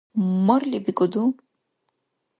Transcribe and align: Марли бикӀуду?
Марли 0.45 0.79
бикӀуду? 0.85 1.23